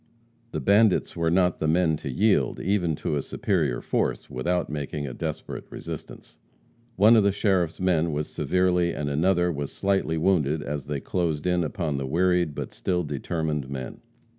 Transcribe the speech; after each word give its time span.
The 0.49 0.59
bandits 0.59 1.15
were 1.15 1.29
not 1.29 1.59
the 1.59 1.67
men 1.67 1.95
to 1.97 2.09
yield, 2.09 2.59
even 2.59 2.95
to 2.95 3.17
a 3.17 3.21
superior 3.21 3.81
force, 3.81 4.31
without 4.31 4.67
making 4.67 5.05
a 5.05 5.13
desperate 5.13 5.65
resistance. 5.69 6.37
One 6.95 7.15
of 7.15 7.21
the 7.21 7.31
sheriff's 7.31 7.79
men 7.79 8.11
was 8.11 8.27
severely 8.27 8.93
and 8.95 9.11
another 9.11 9.51
was 9.51 9.71
slightly 9.71 10.17
wounded 10.17 10.63
as 10.63 10.87
they 10.87 11.01
closed 11.01 11.45
in 11.45 11.63
upon 11.63 11.97
the 11.97 12.07
wearied 12.07 12.55
but 12.55 12.73
still 12.73 13.03
determined 13.03 13.69
men. 13.69 14.01